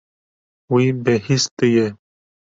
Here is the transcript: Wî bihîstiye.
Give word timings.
Wî 0.73 0.85
bihîstiye. 1.03 1.87